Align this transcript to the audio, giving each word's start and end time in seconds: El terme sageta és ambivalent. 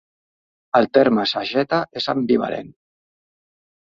El 0.77 0.87
terme 0.97 1.25
sageta 1.31 1.81
és 2.01 2.07
ambivalent. 2.13 2.73